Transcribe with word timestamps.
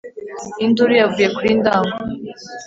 Induru 0.65 0.93
yavuye 1.01 1.27
kuri 1.35 1.49
Ndago 1.59 1.95